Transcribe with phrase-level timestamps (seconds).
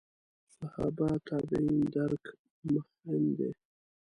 [0.55, 2.23] صحابه تابعین درک
[2.71, 3.49] مهم دي.